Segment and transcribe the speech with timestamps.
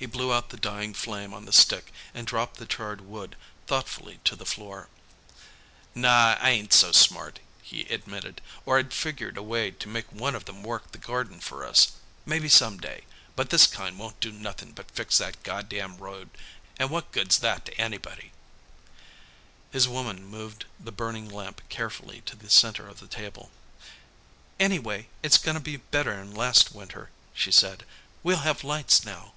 [0.00, 3.36] He blew out the dying flame on the stick and dropped the charred wood
[3.66, 4.88] thoughtfully to the floor.
[5.94, 10.34] "Naw, I ain't so smart," he admitted, "or I'd figure a way to make one
[10.34, 11.92] of them work the garden for us.
[12.24, 13.04] Maybe someday
[13.36, 16.30] but this kind won't do nothin' but fix that goddam road,
[16.78, 18.32] an' what good's that to anybody?"
[19.70, 23.50] His woman moved the burning lamp carefully to the center of the table.
[24.58, 27.84] "Anyway, it's gonna be better'n last winter," she said.
[28.22, 29.34] "We'll have lights now."